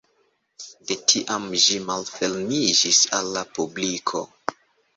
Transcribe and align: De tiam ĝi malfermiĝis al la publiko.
De 0.91 0.97
tiam 1.11 1.45
ĝi 1.65 1.77
malfermiĝis 1.91 3.05
al 3.21 3.33
la 3.39 3.47
publiko. 3.59 4.27